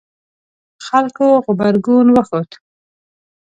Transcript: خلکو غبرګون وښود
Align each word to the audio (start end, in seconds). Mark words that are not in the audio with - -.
خلکو 0.85 1.27
غبرګون 1.45 2.07
وښود 2.13 2.49